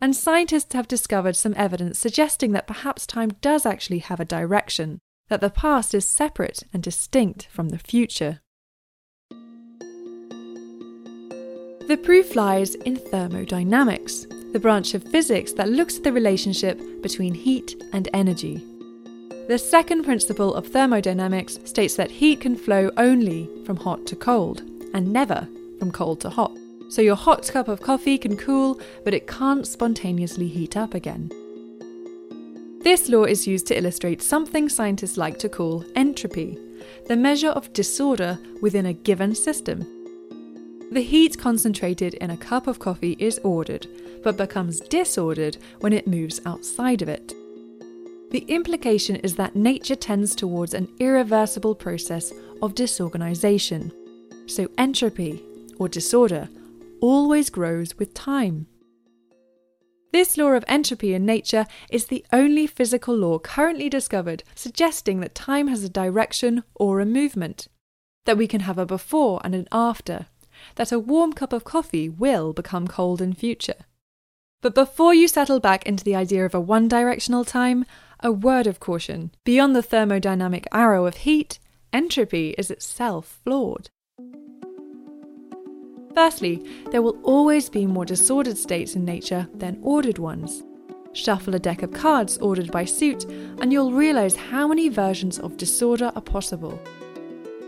And 0.00 0.14
scientists 0.14 0.72
have 0.74 0.86
discovered 0.86 1.36
some 1.36 1.54
evidence 1.56 1.98
suggesting 1.98 2.52
that 2.52 2.66
perhaps 2.66 3.06
time 3.06 3.30
does 3.40 3.66
actually 3.66 3.98
have 3.98 4.20
a 4.20 4.24
direction, 4.24 5.00
that 5.28 5.40
the 5.40 5.50
past 5.50 5.94
is 5.94 6.06
separate 6.06 6.62
and 6.72 6.82
distinct 6.82 7.48
from 7.50 7.70
the 7.70 7.78
future. 7.78 8.40
The 11.88 11.98
proof 12.02 12.36
lies 12.36 12.74
in 12.74 12.96
thermodynamics, 12.96 14.26
the 14.52 14.60
branch 14.60 14.94
of 14.94 15.02
physics 15.04 15.52
that 15.52 15.68
looks 15.68 15.96
at 15.96 16.04
the 16.04 16.12
relationship 16.12 16.80
between 17.02 17.34
heat 17.34 17.82
and 17.92 18.08
energy. 18.12 18.64
The 19.48 19.58
second 19.58 20.02
principle 20.02 20.54
of 20.54 20.66
thermodynamics 20.66 21.60
states 21.62 21.94
that 21.94 22.10
heat 22.10 22.40
can 22.40 22.56
flow 22.56 22.90
only 22.96 23.48
from 23.64 23.76
hot 23.76 24.04
to 24.06 24.16
cold, 24.16 24.62
and 24.92 25.12
never 25.12 25.46
from 25.78 25.92
cold 25.92 26.20
to 26.22 26.30
hot. 26.30 26.50
So 26.88 27.00
your 27.00 27.14
hot 27.14 27.46
cup 27.46 27.68
of 27.68 27.80
coffee 27.80 28.18
can 28.18 28.36
cool, 28.36 28.80
but 29.04 29.14
it 29.14 29.28
can't 29.28 29.64
spontaneously 29.64 30.48
heat 30.48 30.76
up 30.76 30.94
again. 30.94 31.30
This 32.80 33.08
law 33.08 33.22
is 33.22 33.46
used 33.46 33.68
to 33.68 33.78
illustrate 33.78 34.20
something 34.20 34.68
scientists 34.68 35.16
like 35.16 35.38
to 35.38 35.48
call 35.48 35.84
entropy, 35.94 36.58
the 37.06 37.16
measure 37.16 37.50
of 37.50 37.72
disorder 37.72 38.40
within 38.60 38.86
a 38.86 38.92
given 38.92 39.32
system. 39.32 39.86
The 40.90 41.02
heat 41.02 41.38
concentrated 41.38 42.14
in 42.14 42.30
a 42.30 42.36
cup 42.36 42.66
of 42.66 42.80
coffee 42.80 43.16
is 43.20 43.38
ordered, 43.44 43.86
but 44.24 44.36
becomes 44.36 44.80
disordered 44.80 45.56
when 45.78 45.92
it 45.92 46.08
moves 46.08 46.40
outside 46.46 47.00
of 47.00 47.08
it. 47.08 47.32
The 48.36 48.54
implication 48.54 49.16
is 49.16 49.36
that 49.36 49.56
nature 49.56 49.96
tends 49.96 50.34
towards 50.34 50.74
an 50.74 50.94
irreversible 51.00 51.74
process 51.74 52.34
of 52.60 52.74
disorganization. 52.74 53.90
So 54.44 54.68
entropy, 54.76 55.42
or 55.78 55.88
disorder, 55.88 56.50
always 57.00 57.48
grows 57.48 57.96
with 57.96 58.12
time. 58.12 58.66
This 60.12 60.36
law 60.36 60.50
of 60.50 60.66
entropy 60.68 61.14
in 61.14 61.24
nature 61.24 61.64
is 61.90 62.08
the 62.08 62.26
only 62.30 62.66
physical 62.66 63.16
law 63.16 63.38
currently 63.38 63.88
discovered 63.88 64.44
suggesting 64.54 65.20
that 65.20 65.34
time 65.34 65.68
has 65.68 65.82
a 65.82 65.88
direction 65.88 66.62
or 66.74 67.00
a 67.00 67.06
movement, 67.06 67.68
that 68.26 68.36
we 68.36 68.46
can 68.46 68.60
have 68.60 68.76
a 68.76 68.84
before 68.84 69.40
and 69.44 69.54
an 69.54 69.66
after, 69.72 70.26
that 70.74 70.92
a 70.92 70.98
warm 70.98 71.32
cup 71.32 71.54
of 71.54 71.64
coffee 71.64 72.10
will 72.10 72.52
become 72.52 72.86
cold 72.86 73.22
in 73.22 73.32
future. 73.32 73.86
But 74.60 74.74
before 74.74 75.14
you 75.14 75.26
settle 75.26 75.58
back 75.58 75.86
into 75.86 76.04
the 76.04 76.16
idea 76.16 76.44
of 76.44 76.54
a 76.54 76.60
one 76.60 76.86
directional 76.86 77.46
time, 77.46 77.86
a 78.20 78.32
word 78.32 78.66
of 78.66 78.80
caution. 78.80 79.30
Beyond 79.44 79.74
the 79.76 79.82
thermodynamic 79.82 80.66
arrow 80.72 81.06
of 81.06 81.18
heat, 81.18 81.58
entropy 81.92 82.50
is 82.58 82.70
itself 82.70 83.40
flawed. 83.44 83.90
Firstly, 86.14 86.64
there 86.90 87.02
will 87.02 87.18
always 87.22 87.68
be 87.68 87.86
more 87.86 88.06
disordered 88.06 88.56
states 88.56 88.96
in 88.96 89.04
nature 89.04 89.48
than 89.52 89.78
ordered 89.82 90.18
ones. 90.18 90.64
Shuffle 91.12 91.54
a 91.54 91.58
deck 91.58 91.82
of 91.82 91.92
cards 91.92 92.38
ordered 92.38 92.70
by 92.72 92.86
suit, 92.86 93.24
and 93.60 93.72
you'll 93.72 93.92
realise 93.92 94.34
how 94.34 94.66
many 94.66 94.88
versions 94.88 95.38
of 95.38 95.56
disorder 95.56 96.12
are 96.14 96.22
possible. 96.22 96.80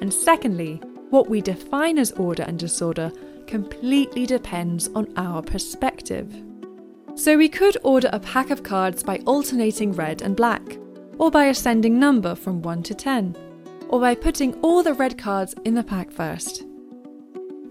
And 0.01 0.13
secondly, 0.13 0.81
what 1.11 1.29
we 1.29 1.41
define 1.41 1.99
as 1.99 2.13
order 2.13 2.43
and 2.45 2.59
disorder 2.59 3.13
completely 3.47 4.27
depends 4.27 4.89
on 4.95 5.13
our 5.17 5.43
perspective. 5.43 6.31
So 7.19 7.37
we 7.37 7.49
could 7.49 7.77
order 7.83 8.09
a 8.13 8.21
pack 8.21 8.51
of 8.51 8.63
cards 8.63 9.03
by 9.03 9.19
alternating 9.27 9.93
red 9.93 10.23
and 10.23 10.37
black, 10.37 10.63
or 11.19 11.33
by 11.33 11.47
ascending 11.47 11.99
number 11.99 12.37
from 12.37 12.63
1 12.63 12.85
to 12.85 12.95
10, 12.95 13.37
or 13.89 13.99
by 13.99 14.15
putting 14.15 14.55
all 14.61 14.85
the 14.85 14.95
red 14.95 15.19
cards 15.19 15.53
in 15.65 15.75
the 15.75 15.83
pack 15.83 16.13
first. 16.13 16.63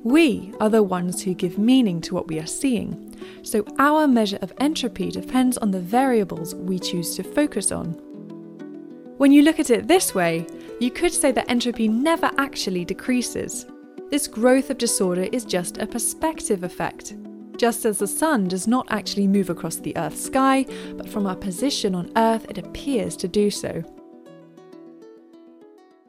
We 0.03 0.53
are 0.59 0.69
the 0.69 0.83
ones 0.83 1.23
who 1.23 1.33
give 1.33 1.57
meaning 1.57 2.01
to 2.01 2.13
what 2.13 2.27
we 2.27 2.39
are 2.39 2.45
seeing, 2.45 3.15
so 3.41 3.63
our 3.79 4.05
measure 4.05 4.37
of 4.41 4.51
entropy 4.57 5.11
depends 5.11 5.57
on 5.57 5.71
the 5.71 5.79
variables 5.79 6.53
we 6.53 6.77
choose 6.77 7.15
to 7.15 7.23
focus 7.23 7.71
on. 7.71 7.93
When 9.17 9.31
you 9.31 9.43
look 9.43 9.61
at 9.61 9.69
it 9.69 9.87
this 9.87 10.13
way, 10.13 10.45
you 10.81 10.91
could 10.91 11.13
say 11.13 11.31
that 11.31 11.49
entropy 11.49 11.87
never 11.87 12.29
actually 12.37 12.83
decreases. 12.83 13.65
This 14.09 14.27
growth 14.27 14.69
of 14.69 14.77
disorder 14.77 15.29
is 15.31 15.45
just 15.45 15.77
a 15.77 15.87
perspective 15.87 16.63
effect 16.65 17.13
just 17.57 17.85
as 17.85 17.99
the 17.99 18.07
sun 18.07 18.47
does 18.47 18.67
not 18.67 18.87
actually 18.89 19.27
move 19.27 19.49
across 19.49 19.77
the 19.77 19.95
Earth's 19.97 20.23
sky, 20.23 20.65
but 20.95 21.09
from 21.09 21.25
our 21.25 21.35
position 21.35 21.95
on 21.95 22.11
Earth 22.15 22.45
it 22.49 22.57
appears 22.57 23.15
to 23.17 23.27
do 23.27 23.49
so. 23.49 23.83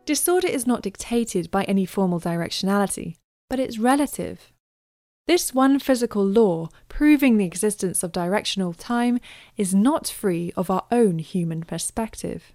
Disorder 0.05 0.49
is 0.49 0.67
not 0.67 0.83
dictated 0.83 1.50
by 1.50 1.64
any 1.64 1.85
formal 1.85 2.21
directionality, 2.21 3.17
but 3.50 3.59
it's 3.59 3.78
relative. 3.78 4.52
This 5.26 5.52
one 5.52 5.78
physical 5.78 6.25
law, 6.25 6.71
proving 6.88 7.37
the 7.37 7.45
existence 7.45 8.02
of 8.02 8.12
directional 8.12 8.73
time, 8.73 9.21
is 9.59 9.75
not 9.75 10.09
free 10.09 10.50
of 10.57 10.71
our 10.71 10.85
own 10.90 11.19
human 11.19 11.62
perspective. 11.62 12.55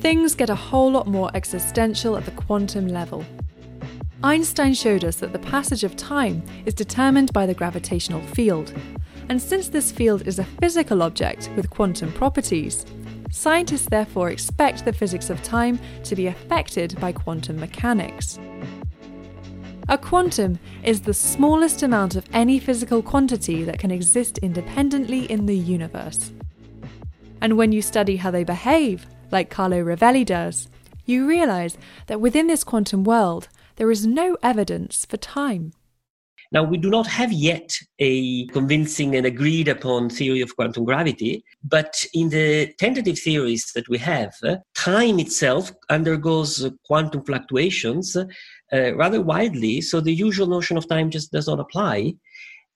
Things 0.00 0.34
get 0.34 0.50
a 0.50 0.54
whole 0.54 0.90
lot 0.90 1.06
more 1.06 1.30
existential 1.32 2.18
at 2.18 2.26
the 2.26 2.30
quantum 2.32 2.86
level. 2.86 3.24
Einstein 4.24 4.72
showed 4.72 5.04
us 5.04 5.16
that 5.16 5.34
the 5.34 5.38
passage 5.38 5.84
of 5.84 5.96
time 5.96 6.42
is 6.64 6.72
determined 6.72 7.30
by 7.34 7.44
the 7.44 7.52
gravitational 7.52 8.22
field. 8.28 8.72
And 9.28 9.40
since 9.40 9.68
this 9.68 9.92
field 9.92 10.26
is 10.26 10.38
a 10.38 10.44
physical 10.62 11.02
object 11.02 11.50
with 11.56 11.68
quantum 11.68 12.10
properties, 12.10 12.86
scientists 13.30 13.86
therefore 13.90 14.30
expect 14.30 14.86
the 14.86 14.94
physics 14.94 15.28
of 15.28 15.42
time 15.42 15.78
to 16.04 16.16
be 16.16 16.28
affected 16.28 16.98
by 16.98 17.12
quantum 17.12 17.60
mechanics. 17.60 18.38
A 19.90 19.98
quantum 19.98 20.58
is 20.82 21.02
the 21.02 21.12
smallest 21.12 21.82
amount 21.82 22.16
of 22.16 22.24
any 22.32 22.58
physical 22.58 23.02
quantity 23.02 23.62
that 23.64 23.78
can 23.78 23.90
exist 23.90 24.38
independently 24.38 25.30
in 25.30 25.44
the 25.44 25.58
universe. 25.58 26.32
And 27.42 27.58
when 27.58 27.72
you 27.72 27.82
study 27.82 28.16
how 28.16 28.30
they 28.30 28.44
behave, 28.44 29.06
like 29.30 29.50
Carlo 29.50 29.84
Rovelli 29.84 30.24
does, 30.24 30.70
you 31.04 31.28
realize 31.28 31.76
that 32.06 32.22
within 32.22 32.46
this 32.46 32.64
quantum 32.64 33.04
world, 33.04 33.48
there 33.76 33.90
is 33.90 34.06
no 34.06 34.36
evidence 34.42 35.04
for 35.04 35.16
time. 35.16 35.72
Now, 36.52 36.62
we 36.62 36.76
do 36.76 36.88
not 36.88 37.08
have 37.08 37.32
yet 37.32 37.76
a 37.98 38.46
convincing 38.48 39.16
and 39.16 39.26
agreed 39.26 39.66
upon 39.66 40.08
theory 40.08 40.40
of 40.40 40.54
quantum 40.54 40.84
gravity, 40.84 41.42
but 41.64 42.04
in 42.14 42.28
the 42.28 42.72
tentative 42.78 43.18
theories 43.18 43.72
that 43.74 43.88
we 43.88 43.98
have, 43.98 44.34
time 44.74 45.18
itself 45.18 45.72
undergoes 45.90 46.68
quantum 46.84 47.24
fluctuations 47.24 48.16
uh, 48.16 48.94
rather 48.94 49.20
widely, 49.20 49.80
so 49.80 50.00
the 50.00 50.14
usual 50.14 50.46
notion 50.46 50.76
of 50.76 50.88
time 50.88 51.10
just 51.10 51.32
does 51.32 51.48
not 51.48 51.58
apply. 51.58 52.14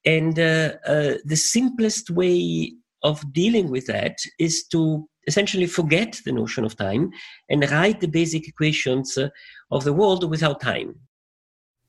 And 0.05 0.39
uh, 0.39 0.73
uh, 0.87 1.15
the 1.25 1.37
simplest 1.37 2.11
way 2.11 2.73
of 3.03 3.33
dealing 3.33 3.71
with 3.71 3.87
that 3.87 4.19
is 4.39 4.65
to 4.73 5.09
essentially 5.29 5.67
forget 5.67 6.21
the 6.25 6.33
notion 6.33 6.65
of 6.65 6.77
time 6.77 7.13
and 7.49 7.71
write 7.71 8.01
the 8.01 8.09
basic 8.09 8.49
equations 8.49 9.17
uh, 9.17 9.29
of 9.71 9.85
the 9.85 9.93
world 9.93 10.29
without 10.29 10.61
time. 10.61 10.97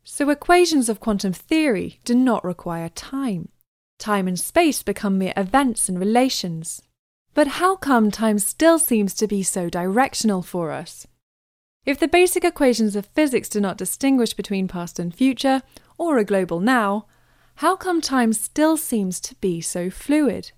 So, 0.04 0.30
equations 0.30 0.90
of 0.90 1.00
quantum 1.00 1.34
theory 1.34 2.00
do 2.04 2.14
not 2.14 2.44
require 2.44 2.90
time. 2.90 3.50
Time 3.98 4.28
and 4.28 4.40
space 4.40 4.84
become 4.84 5.18
mere 5.18 5.34
events 5.36 5.90
and 5.90 6.00
relations. 6.00 6.82
But 7.34 7.60
how 7.60 7.76
come 7.76 8.12
time 8.12 8.40
still 8.40 8.80
seems 8.80 9.14
to 9.16 9.28
be 9.28 9.44
so 9.44 9.70
directional 9.70 10.42
for 10.42 10.72
us? 10.72 11.08
If 11.86 12.00
the 12.00 12.08
basic 12.08 12.44
equations 12.44 12.96
of 12.96 13.06
physics 13.08 13.50
do 13.50 13.62
not 13.62 13.78
distinguish 13.78 14.34
between 14.34 14.68
past 14.68 15.00
and 15.00 15.16
future, 15.16 15.62
or 15.98 16.18
a 16.18 16.26
global 16.26 16.60
now, 16.60 17.06
how 17.56 17.76
come 17.76 18.02
time 18.02 18.34
still 18.34 18.78
seems 18.78 19.20
to 19.22 19.36
be 19.36 19.62
so 19.62 19.90
fluid? 19.90 20.52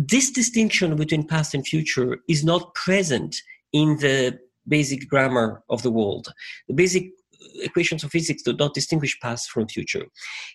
This 0.00 0.30
distinction 0.30 0.94
between 0.94 1.26
past 1.26 1.54
and 1.54 1.66
future 1.66 2.20
is 2.28 2.44
not 2.44 2.72
present 2.74 3.34
in 3.72 3.96
the 3.96 4.38
basic 4.68 5.08
grammar 5.08 5.64
of 5.68 5.82
the 5.82 5.90
world. 5.90 6.32
The 6.68 6.74
basic 6.74 7.10
equations 7.56 8.04
of 8.04 8.12
physics 8.12 8.42
do 8.42 8.52
not 8.52 8.74
distinguish 8.74 9.18
past 9.18 9.50
from 9.50 9.66
future. 9.66 10.06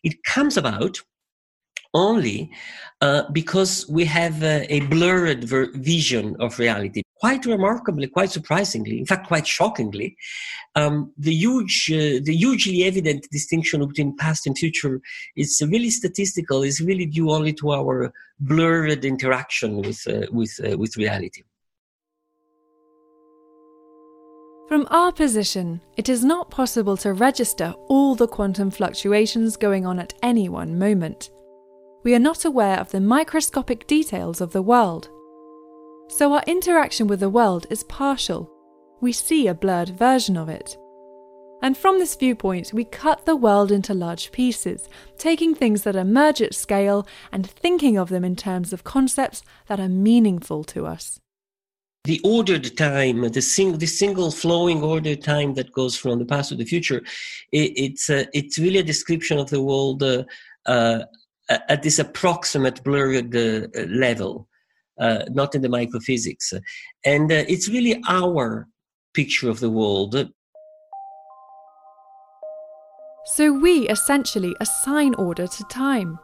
It 0.02 0.24
comes 0.24 0.56
about 0.56 0.98
only 1.94 2.52
uh, 3.02 3.24
because 3.34 3.86
we 3.90 4.06
have 4.06 4.42
a 4.42 4.80
blurred 4.90 5.44
ver- 5.44 5.72
vision 5.74 6.38
of 6.40 6.58
reality. 6.58 7.02
Quite 7.24 7.46
remarkably, 7.46 8.08
quite 8.08 8.32
surprisingly, 8.32 9.00
in 9.00 9.06
fact, 9.06 9.27
quite 9.27 9.48
shockingly, 9.48 10.18
um, 10.75 11.13
the 11.18 11.32
huge, 11.34 11.89
uh, 11.89 12.20
the 12.22 12.36
hugely 12.36 12.84
evident 12.84 13.25
distinction 13.32 13.88
between 13.88 14.18
past 14.18 14.46
and 14.46 14.58
future 14.58 15.00
is 15.38 15.62
really 15.72 15.89
statistical. 15.89 16.63
is 16.63 16.82
really 16.82 17.06
due 17.06 17.32
only 17.32 17.53
to 17.53 17.72
our 17.72 18.12
blurred 18.42 19.06
interaction 19.06 19.77
with 19.77 20.06
uh, 20.06 20.27
with 20.34 20.60
uh, 20.68 20.77
with 20.77 20.98
reality. 20.98 21.44
From 24.68 24.86
our 24.92 25.13
position, 25.13 25.80
it 25.96 26.10
is 26.10 26.25
not 26.25 26.51
possible 26.51 26.98
to 26.98 27.13
register 27.13 27.74
all 27.88 28.15
the 28.15 28.27
quantum 28.27 28.70
fluctuations 28.70 29.56
going 29.56 29.86
on 29.86 29.98
at 29.98 30.13
any 30.22 30.50
one 30.50 30.77
moment. 30.77 31.30
We 32.03 32.15
are 32.15 32.25
not 32.30 32.44
aware 32.44 32.82
of 32.82 32.92
the 32.92 33.00
microscopic 33.00 33.88
details 33.88 34.42
of 34.42 34.51
the 34.51 34.62
world. 34.62 35.08
So 36.07 36.33
our 36.33 36.43
interaction 36.48 37.07
with 37.07 37.19
the 37.19 37.29
world 37.29 37.65
is 37.69 37.83
partial. 37.83 38.50
We 39.01 39.12
see 39.12 39.48
a 39.48 39.53
blurred 39.53 39.89
version 39.89 40.38
of 40.38 40.50
it. 40.50 40.77
And 41.62 41.77
from 41.77 41.98
this 41.98 42.15
viewpoint, 42.15 42.74
we 42.74 42.83
cut 42.83 43.25
the 43.25 43.36
world 43.36 43.72
into 43.72 43.93
large 43.93 44.31
pieces, 44.31 44.89
taking 45.17 45.55
things 45.55 45.83
that 45.83 45.95
emerge 45.95 46.41
at 46.41 46.53
scale 46.53 47.07
and 47.31 47.50
thinking 47.50 47.98
of 47.98 48.10
them 48.10 48.24
in 48.24 48.36
terms 48.36 48.74
of 48.74 48.83
concepts 48.83 49.43
that 49.67 49.79
are 49.79 49.89
meaningful 49.89 50.63
to 50.65 50.86
us 50.86 51.19
the 52.05 52.19
ordered 52.25 52.75
time, 52.75 53.22
the, 53.31 53.41
sing, 53.41 53.77
the 53.77 53.86
single 53.86 54.29
flowing 54.29 54.83
ordered 54.83 55.24
time 55.24 55.53
that 55.53 55.72
goes 55.72 55.95
from 55.95 56.19
the 56.19 56.25
past 56.25 56.50
to 56.50 56.55
the 56.55 56.65
future, 56.65 57.01
it, 57.51 57.72
it's 57.77 58.10
uh, 58.10 58.25
it's 58.33 58.60
really 58.60 58.79
a 58.79 58.83
description 58.83 59.39
of 59.39 59.50
the 59.50 59.62
world 59.62 60.03
uh, 60.03 60.24
uh, 60.65 61.00
at 61.50 61.81
this 61.81 62.00
approximate 62.00 62.83
blurred 62.83 63.33
uh, 63.36 63.67
level, 63.88 64.50
not 65.00 65.56
in 65.56 65.62
the 65.62 65.68
microphysics, 65.70 66.54
and 67.06 67.32
uh, 67.32 67.44
it's 67.48 67.70
really 67.70 68.02
our 68.08 68.68
picture 69.14 69.50
of 69.50 69.60
the 69.60 69.70
world. 69.70 70.30
So 73.26 73.54
we 73.54 73.88
essentially 73.88 74.54
assign 74.60 75.16
order 75.16 75.48
to 75.48 75.64
time. 75.66 76.20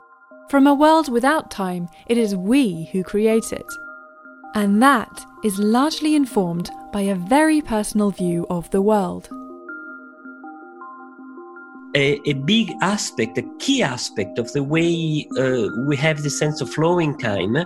From 0.49 0.67
a 0.67 0.73
world 0.73 1.09
without 1.11 1.49
time, 1.49 1.87
it 2.07 2.17
is 2.17 2.35
we 2.35 2.89
who 2.91 3.03
create 3.03 3.53
it. 3.53 3.65
And 4.55 4.81
that 4.81 5.25
is 5.43 5.59
largely 5.59 6.15
informed 6.15 6.71
by 6.91 7.01
a 7.01 7.15
very 7.15 7.61
personal 7.61 8.11
view 8.11 8.47
of 8.49 8.69
the 8.71 8.81
world. 8.81 9.29
A, 11.95 12.19
a, 12.29 12.33
big 12.33 12.71
aspect, 12.81 13.37
a 13.39 13.43
key 13.57 13.81
aspect 13.81 14.37
of 14.37 14.51
the 14.53 14.63
way 14.63 15.27
uh, 15.39 15.67
we 15.87 15.95
have 15.97 16.21
the 16.21 16.29
sense 16.29 16.61
of 16.61 16.69
flowing 16.69 17.17
time 17.17 17.57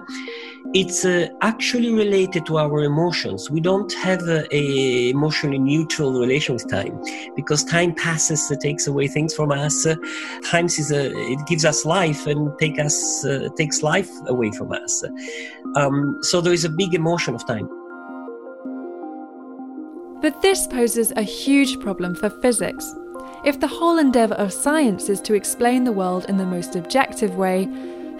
it's 0.73 1.05
uh, 1.05 1.27
actually 1.41 1.93
related 1.93 2.45
to 2.47 2.57
our 2.57 2.83
emotions. 2.83 3.49
We 3.49 3.59
don't 3.59 3.93
have 3.93 4.21
a, 4.23 4.43
a, 4.55 5.09
emotionally 5.09 5.59
neutral 5.59 6.19
relation 6.19 6.53
with 6.53 6.67
time 6.69 6.99
because 7.35 7.63
time 7.63 7.93
passes, 7.93 8.49
it 8.49 8.61
takes 8.61 8.87
away 8.87 9.07
things 9.07 9.35
from 9.35 9.51
us. 9.51 9.85
Uh, 9.85 9.95
time 10.45 10.65
is 10.65 10.91
a, 10.91 11.11
it 11.31 11.45
gives 11.45 11.63
us 11.63 11.85
life 11.85 12.25
and 12.25 12.57
take 12.59 12.79
us 12.79 13.23
uh, 13.25 13.49
takes 13.55 13.83
life 13.83 14.09
away 14.27 14.51
from 14.51 14.71
us. 14.71 15.03
Um, 15.75 16.17
so 16.21 16.41
there 16.41 16.53
is 16.53 16.65
a 16.65 16.69
big 16.69 16.95
emotion 16.95 17.35
of 17.35 17.45
time. 17.45 17.69
But 20.21 20.41
this 20.41 20.65
poses 20.65 21.11
a 21.15 21.23
huge 21.23 21.79
problem 21.81 22.15
for 22.15 22.29
physics. 22.41 22.95
If 23.43 23.59
the 23.59 23.67
whole 23.67 23.97
endeavour 23.97 24.35
of 24.35 24.53
science 24.53 25.09
is 25.09 25.19
to 25.21 25.33
explain 25.33 25.83
the 25.83 25.91
world 25.91 26.27
in 26.29 26.37
the 26.37 26.45
most 26.45 26.77
objective 26.77 27.35
way, 27.35 27.67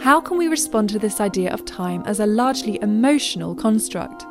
how 0.02 0.20
can 0.20 0.38
we 0.38 0.50
respond 0.50 0.90
to 0.90 1.00
this 1.00 1.22
idea 1.22 1.50
of 1.54 1.64
time 1.64 2.04
as 2.06 2.20
a 2.20 2.26
largely 2.26 2.78
emotional 2.82 3.56
construct? 3.56 4.26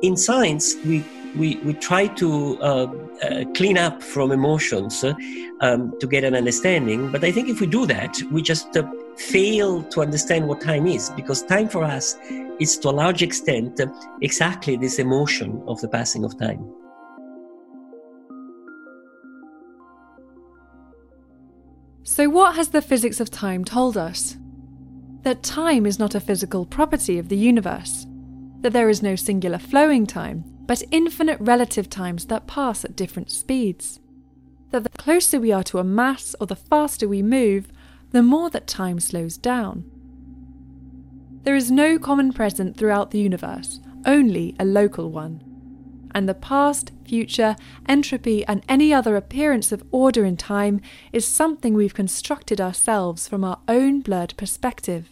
In 0.00 0.16
science, 0.16 0.76
we 0.86 1.04
we, 1.36 1.56
we 1.56 1.74
try 1.74 2.06
to 2.06 2.58
uh, 2.62 2.86
uh, 3.22 3.44
clean 3.54 3.76
up 3.76 4.02
from 4.02 4.32
emotions 4.32 5.04
uh, 5.04 5.12
um, 5.60 5.92
to 6.00 6.06
get 6.06 6.24
an 6.24 6.34
understanding. 6.34 7.12
But 7.12 7.22
I 7.22 7.30
think 7.30 7.50
if 7.50 7.60
we 7.60 7.66
do 7.66 7.84
that, 7.84 8.16
we 8.32 8.40
just 8.40 8.74
uh, 8.78 8.90
fail 9.18 9.82
to 9.82 10.00
understand 10.00 10.48
what 10.48 10.62
time 10.62 10.86
is, 10.86 11.10
because 11.10 11.42
time 11.42 11.68
for 11.68 11.84
us 11.84 12.16
is 12.58 12.78
to 12.78 12.88
a 12.88 12.96
large 13.02 13.22
extent 13.22 13.78
uh, 13.78 13.88
exactly 14.22 14.76
this 14.76 14.98
emotion 14.98 15.62
of 15.66 15.78
the 15.82 15.88
passing 15.88 16.24
of 16.24 16.38
time. 16.38 16.64
So, 22.02 22.28
what 22.28 22.56
has 22.56 22.70
the 22.70 22.82
physics 22.82 23.20
of 23.20 23.30
time 23.30 23.64
told 23.64 23.96
us? 23.96 24.36
that 25.22 25.42
time 25.42 25.84
is 25.84 25.98
not 25.98 26.14
a 26.14 26.20
physical 26.20 26.64
property 26.64 27.18
of 27.18 27.28
the 27.28 27.36
universe, 27.36 28.06
that 28.60 28.72
there 28.72 28.88
is 28.88 29.02
no 29.02 29.16
singular 29.16 29.58
flowing 29.58 30.06
time, 30.06 30.44
but 30.66 30.82
infinite 30.90 31.38
relative 31.40 31.90
times 31.90 32.26
that 32.26 32.46
pass 32.46 32.84
at 32.84 32.96
different 32.96 33.30
speeds, 33.30 34.00
that 34.70 34.84
the 34.84 34.90
closer 34.90 35.40
we 35.40 35.52
are 35.52 35.62
to 35.64 35.78
a 35.78 35.84
mass 35.84 36.34
or 36.40 36.46
the 36.46 36.56
faster 36.56 37.08
we 37.08 37.22
move, 37.22 37.68
the 38.10 38.22
more 38.22 38.50
that 38.50 38.66
time 38.66 39.00
slows 39.00 39.36
down. 39.36 39.84
There 41.42 41.56
is 41.56 41.70
no 41.70 41.98
common 41.98 42.32
present 42.32 42.76
throughout 42.76 43.10
the 43.10 43.20
universe, 43.20 43.80
only 44.06 44.54
a 44.58 44.64
local 44.64 45.10
one. 45.10 45.42
And 46.14 46.28
the 46.28 46.34
past, 46.34 46.92
future, 47.04 47.56
entropy, 47.88 48.44
and 48.46 48.62
any 48.68 48.92
other 48.92 49.16
appearance 49.16 49.72
of 49.72 49.84
order 49.90 50.24
in 50.24 50.36
time 50.36 50.80
is 51.12 51.26
something 51.26 51.74
we've 51.74 51.94
constructed 51.94 52.60
ourselves 52.60 53.28
from 53.28 53.44
our 53.44 53.60
own 53.68 54.00
blurred 54.00 54.34
perspective. 54.36 55.10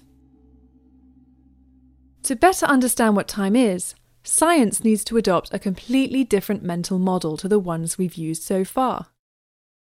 To 2.24 2.34
better 2.34 2.66
understand 2.66 3.14
what 3.14 3.28
time 3.28 3.54
is, 3.54 3.94
science 4.24 4.82
needs 4.82 5.04
to 5.04 5.16
adopt 5.16 5.54
a 5.54 5.58
completely 5.58 6.24
different 6.24 6.62
mental 6.62 6.98
model 6.98 7.36
to 7.36 7.48
the 7.48 7.60
ones 7.60 7.98
we've 7.98 8.16
used 8.16 8.42
so 8.42 8.64
far. 8.64 9.06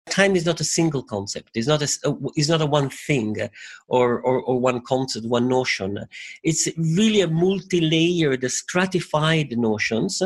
Time 0.10 0.36
is 0.36 0.46
not 0.46 0.60
a 0.60 0.64
single 0.64 1.04
concept. 1.04 1.52
It's 1.56 1.68
not 1.68 1.82
a, 1.82 2.10
uh, 2.10 2.16
it's 2.36 2.50
not 2.50 2.62
a 2.62 2.66
one 2.66 2.90
thing 2.90 3.40
uh, 3.40 3.50
or, 3.88 4.20
or, 4.22 4.42
or 4.42 4.60
one 4.60 4.82
concept, 4.82 5.28
one 5.28 5.48
notion. 5.48 6.00
It's 6.44 6.68
really 6.76 7.22
a 7.22 7.28
multi-layered, 7.28 8.50
stratified 8.50 9.58
notions, 9.58 10.22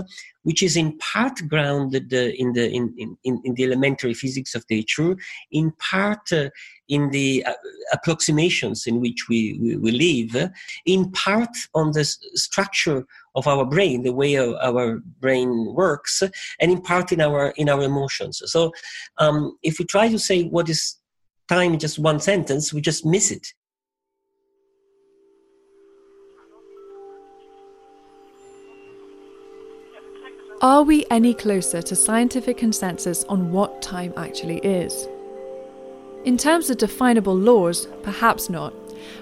which 0.45 0.61
is 0.61 0.77
in 0.77 0.97
part 0.99 1.35
grounded 1.47 2.13
in 2.13 2.53
the 2.53 2.71
in, 2.71 2.93
in, 3.23 3.41
in 3.43 3.53
the 3.55 3.63
elementary 3.63 4.13
physics 4.13 4.53
of 4.53 4.63
nature, 4.69 5.17
in 5.51 5.71
part 5.91 6.31
uh, 6.31 6.49
in 6.87 7.09
the 7.09 7.43
uh, 7.45 7.53
approximations 7.91 8.85
in 8.85 9.01
which 9.01 9.27
we, 9.27 9.57
we, 9.59 9.75
we, 9.75 9.91
live, 9.91 10.51
in 10.85 11.11
part 11.11 11.49
on 11.73 11.91
the 11.93 12.05
structure 12.35 13.03
of 13.33 13.47
our 13.47 13.65
brain, 13.65 14.03
the 14.03 14.13
way 14.13 14.37
our 14.37 15.01
brain 15.19 15.73
works, 15.73 16.21
and 16.59 16.71
in 16.71 16.79
part 16.79 17.11
in 17.11 17.21
our 17.21 17.49
in 17.57 17.67
our 17.67 17.81
emotions. 17.81 18.41
So, 18.45 18.71
um, 19.17 19.57
if 19.63 19.79
we 19.79 19.85
try 19.85 20.09
to 20.09 20.19
say 20.19 20.43
what 20.43 20.69
is 20.69 20.97
time 21.49 21.73
in 21.73 21.79
just 21.79 21.97
one 21.97 22.19
sentence, 22.19 22.71
we 22.71 22.81
just 22.81 23.03
miss 23.03 23.31
it. 23.31 23.47
Are 30.65 30.81
we 30.81 31.05
any 31.11 31.35
closer 31.35 31.83
to 31.83 31.95
scientific 31.95 32.57
consensus 32.57 33.23
on 33.25 33.51
what 33.51 33.83
time 33.83 34.11
actually 34.17 34.57
is? 34.57 35.07
In 36.23 36.37
terms 36.37 36.71
of 36.71 36.79
definable 36.79 37.35
laws, 37.35 37.87
perhaps 38.01 38.49
not, 38.49 38.73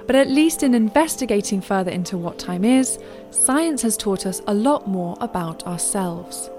but 0.08 0.16
at 0.16 0.30
least 0.30 0.64
in 0.64 0.74
investigating 0.74 1.60
further 1.60 1.92
into 1.92 2.18
what 2.18 2.40
time 2.40 2.64
is, 2.64 2.98
science 3.32 3.82
has 3.82 3.98
taught 3.98 4.26
us 4.26 4.42
a 4.48 4.54
lot 4.54 4.88
more 4.88 5.18
about 5.20 5.68
ourselves. 5.68 6.50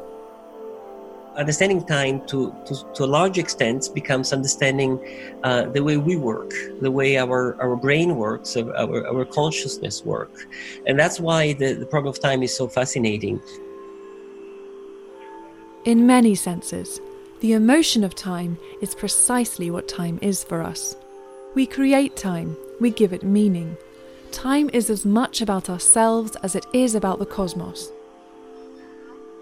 understanding 1.36 1.82
time 1.86 2.20
to, 2.26 2.54
to, 2.66 2.74
to 2.94 3.04
a 3.04 3.10
large 3.18 3.38
extent 3.38 3.88
becomes 3.94 4.34
understanding 4.34 5.00
uh, 5.44 5.64
the 5.64 5.82
way 5.82 5.96
we 5.96 6.14
work, 6.16 6.52
the 6.82 6.90
way 6.90 7.16
our, 7.16 7.60
our 7.60 7.74
brain 7.74 8.16
works, 8.16 8.54
our, 8.54 9.06
our 9.06 9.24
consciousness 9.24 10.04
work. 10.04 10.30
And 10.86 10.98
that's 10.98 11.18
why 11.18 11.54
the, 11.54 11.72
the 11.72 11.86
problem 11.86 12.10
of 12.10 12.20
time 12.20 12.42
is 12.42 12.54
so 12.54 12.68
fascinating. 12.68 13.40
In 15.84 16.06
many 16.06 16.34
senses, 16.34 16.98
the 17.40 17.52
emotion 17.52 18.04
of 18.04 18.14
time 18.14 18.56
is 18.80 18.94
precisely 18.94 19.70
what 19.70 19.86
time 19.86 20.18
is 20.22 20.42
for 20.42 20.62
us. 20.62 20.96
We 21.54 21.66
create 21.66 22.16
time, 22.16 22.56
we 22.80 22.90
give 22.90 23.12
it 23.12 23.22
meaning. 23.22 23.76
Time 24.32 24.70
is 24.72 24.88
as 24.88 25.04
much 25.04 25.42
about 25.42 25.68
ourselves 25.68 26.36
as 26.36 26.56
it 26.56 26.64
is 26.72 26.94
about 26.94 27.18
the 27.18 27.26
cosmos. 27.26 27.92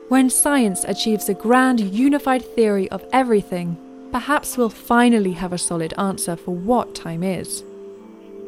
When 0.09 0.28
science 0.28 0.83
achieves 0.83 1.28
a 1.28 1.35
grand 1.35 1.78
unified 1.78 2.44
theory 2.44 2.90
of 2.90 3.05
everything, 3.12 3.76
perhaps 4.11 4.57
we'll 4.57 4.68
finally 4.68 5.33
have 5.35 5.52
a 5.52 5.59
solid 5.59 5.94
answer 5.96 6.35
for 6.35 6.57
what 6.57 6.96
time 6.96 7.22
is. 7.22 7.62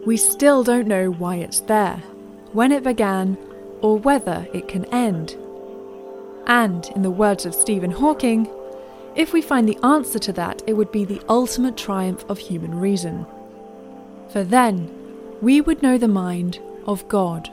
We 0.04 0.16
still 0.16 0.64
don't 0.64 0.88
know 0.88 1.12
why 1.12 1.36
it's 1.36 1.60
there, 1.60 2.02
when 2.52 2.72
it 2.72 2.82
began, 2.82 3.38
or 3.82 3.96
whether 3.98 4.48
it 4.52 4.66
can 4.66 4.84
end. 4.86 5.36
And, 6.46 6.86
in 6.94 7.02
the 7.02 7.10
words 7.10 7.46
of 7.46 7.54
Stephen 7.54 7.90
Hawking, 7.90 8.48
if 9.16 9.32
we 9.32 9.40
find 9.40 9.68
the 9.68 9.78
answer 9.82 10.18
to 10.18 10.32
that, 10.34 10.62
it 10.66 10.74
would 10.74 10.90
be 10.90 11.04
the 11.04 11.22
ultimate 11.28 11.76
triumph 11.76 12.24
of 12.28 12.38
human 12.38 12.78
reason. 12.78 13.26
For 14.28 14.44
then, 14.44 14.90
we 15.40 15.60
would 15.60 15.82
know 15.82 15.98
the 15.98 16.08
mind 16.08 16.60
of 16.86 17.06
God. 17.08 17.48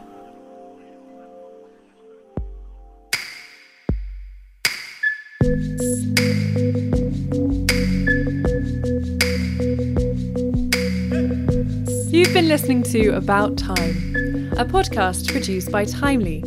You've 12.11 12.33
been 12.33 12.47
listening 12.47 12.83
to 12.83 13.09
About 13.09 13.57
Time, 13.57 14.51
a 14.57 14.65
podcast 14.65 15.31
produced 15.31 15.71
by 15.71 15.85
Timely, 15.85 16.43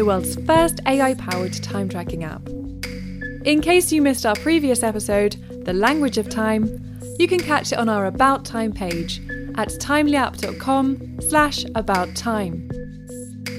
the 0.00 0.06
world's 0.06 0.36
first 0.46 0.80
AI 0.86 1.12
powered 1.12 1.52
time 1.52 1.86
tracking 1.86 2.24
app. 2.24 2.48
In 3.44 3.60
case 3.60 3.92
you 3.92 4.00
missed 4.00 4.24
our 4.24 4.34
previous 4.36 4.82
episode, 4.82 5.36
The 5.66 5.74
Language 5.74 6.16
of 6.16 6.30
Time, 6.30 6.64
you 7.18 7.28
can 7.28 7.38
catch 7.38 7.72
it 7.72 7.78
on 7.78 7.90
our 7.90 8.06
About 8.06 8.46
Time 8.46 8.72
page 8.72 9.20
at 9.56 9.68
timelyapp.com 9.68 11.20
slash 11.20 11.66
about 11.74 12.16
time. 12.16 12.66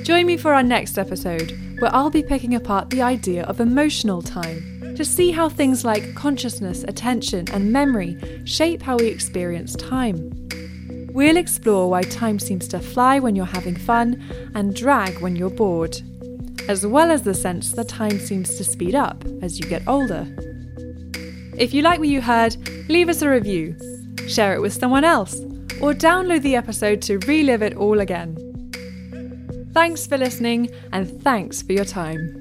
Join 0.02 0.26
me 0.26 0.36
for 0.36 0.52
our 0.52 0.64
next 0.64 0.98
episode, 0.98 1.52
where 1.78 1.94
I'll 1.94 2.10
be 2.10 2.24
picking 2.24 2.56
apart 2.56 2.90
the 2.90 3.04
idea 3.04 3.44
of 3.44 3.60
emotional 3.60 4.24
time 4.24 4.96
to 4.96 5.06
see 5.06 5.30
how 5.30 5.48
things 5.48 5.86
like 5.86 6.16
consciousness, 6.16 6.84
attention, 6.86 7.46
and 7.52 7.72
memory 7.72 8.18
shape 8.46 8.82
how 8.82 8.98
we 8.98 9.06
experience 9.10 9.76
time. 9.76 10.32
We'll 11.14 11.38
explore 11.38 11.88
why 11.88 12.02
time 12.02 12.40
seems 12.40 12.68
to 12.70 12.80
fly 12.80 13.20
when 13.20 13.36
you're 13.36 13.46
having 13.46 13.76
fun 13.76 14.24
and 14.56 14.76
drag 14.76 15.20
when 15.20 15.36
you're 15.36 15.52
bored, 15.52 16.02
as 16.68 16.86
well 16.86 17.12
as 17.12 17.24
the 17.24 17.34
sense 17.34 17.72
that 17.72 17.88
time 17.88 18.20
seems 18.20 18.56
to 18.58 18.64
speed 18.64 18.96
up 18.96 19.24
as 19.42 19.60
you 19.60 19.66
get 19.66 19.88
older. 19.88 20.28
If 21.58 21.74
you 21.74 21.82
like 21.82 22.00
what 22.00 22.08
you 22.08 22.22
heard, 22.22 22.56
leave 22.90 23.10
us 23.10 23.22
a 23.22 23.30
review, 23.30 23.76
share 24.28 24.54
it 24.54 24.62
with 24.62 24.74
someone 24.74 25.04
else, 25.04 25.40
or 25.82 25.94
download 25.94 26.42
the 26.42 26.56
episode 26.56 27.02
to 27.04 27.18
relive 27.20 27.62
it 27.62 27.76
all 27.76 28.00
again. 28.00 28.38
Thanks 29.74 30.06
for 30.06 30.18
listening, 30.18 30.70
and 30.92 31.22
thanks 31.22 31.62
for 31.62 31.74
your 31.74 31.86
time. 31.86 32.41